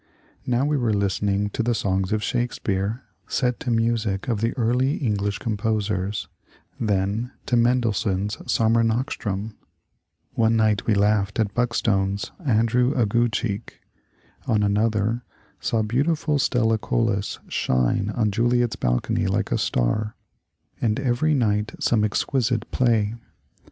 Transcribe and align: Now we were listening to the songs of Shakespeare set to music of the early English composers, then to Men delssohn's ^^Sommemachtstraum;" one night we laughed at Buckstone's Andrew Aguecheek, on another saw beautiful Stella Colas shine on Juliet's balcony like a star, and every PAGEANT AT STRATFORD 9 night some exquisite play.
Now 0.47 0.65
we 0.65 0.77
were 0.77 0.95
listening 0.95 1.51
to 1.51 1.61
the 1.61 1.75
songs 1.75 2.11
of 2.11 2.23
Shakespeare 2.23 3.03
set 3.27 3.59
to 3.59 3.69
music 3.69 4.27
of 4.27 4.41
the 4.41 4.51
early 4.57 4.95
English 4.95 5.37
composers, 5.37 6.27
then 6.79 7.29
to 7.45 7.55
Men 7.55 7.81
delssohn's 7.81 8.37
^^Sommemachtstraum;" 8.37 9.53
one 10.33 10.55
night 10.55 10.87
we 10.87 10.95
laughed 10.95 11.39
at 11.39 11.53
Buckstone's 11.53 12.31
Andrew 12.43 12.95
Aguecheek, 12.95 13.73
on 14.47 14.63
another 14.63 15.23
saw 15.59 15.83
beautiful 15.83 16.39
Stella 16.39 16.79
Colas 16.79 17.37
shine 17.47 18.09
on 18.15 18.31
Juliet's 18.31 18.75
balcony 18.77 19.27
like 19.27 19.51
a 19.51 19.57
star, 19.59 20.15
and 20.81 20.99
every 20.99 21.35
PAGEANT 21.35 21.43
AT 21.43 21.43
STRATFORD 21.43 21.51
9 21.51 21.55
night 21.55 21.75
some 21.83 22.03
exquisite 22.03 22.71
play. 22.71 23.13